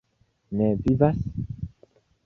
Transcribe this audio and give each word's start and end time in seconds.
Ne 0.51 0.73
Vivas? 0.83 1.19